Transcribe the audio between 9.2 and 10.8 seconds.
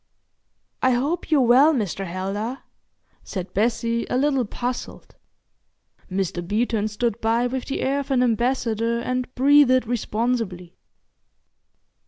breathed responsibly.